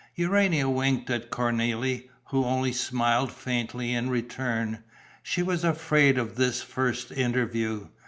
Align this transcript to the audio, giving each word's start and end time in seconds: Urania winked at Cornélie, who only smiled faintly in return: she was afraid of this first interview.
Urania 0.15 0.67
winked 0.67 1.11
at 1.11 1.29
Cornélie, 1.29 2.09
who 2.31 2.43
only 2.43 2.73
smiled 2.73 3.31
faintly 3.31 3.93
in 3.93 4.09
return: 4.09 4.83
she 5.21 5.43
was 5.43 5.63
afraid 5.63 6.17
of 6.17 6.37
this 6.37 6.59
first 6.63 7.11
interview. 7.11 7.87